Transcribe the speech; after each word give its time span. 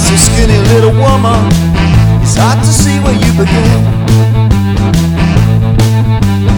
so 0.00 0.16
skinny, 0.16 0.58
little 0.72 0.92
woman. 0.92 1.46
It's 2.22 2.36
hard 2.36 2.58
to 2.58 2.72
see 2.72 2.98
where 3.00 3.14
you 3.14 3.30
begin. 3.38 3.80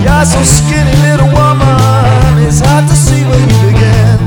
You're 0.02 0.24
so 0.24 0.42
skinny, 0.42 0.94
little 1.06 1.30
woman. 1.30 2.42
It's 2.46 2.60
hard 2.60 2.88
to 2.88 2.96
see 2.96 3.22
where 3.28 3.38
you 3.38 3.58
begin. 3.68 4.18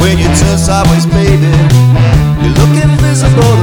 When 0.00 0.18
you 0.18 0.28
turn 0.36 0.58
sideways, 0.58 1.06
baby, 1.06 1.54
you 2.42 2.50
look 2.58 2.74
invisible 2.82 3.53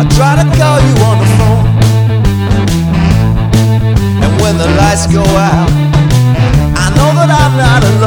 I 0.00 0.04
try 0.16 0.34
to 0.34 0.48
call 0.56 0.80
you 0.80 0.94
on 1.04 1.18
the 1.20 1.28
phone. 1.36 1.66
And 4.24 4.32
when 4.40 4.56
the 4.56 4.66
lights 4.80 5.06
go 5.06 5.20
out, 5.20 5.68
I 6.72 6.88
know 6.96 7.12
that 7.20 7.28
I'm 7.28 7.54
not 7.60 7.84
alone. 7.84 7.99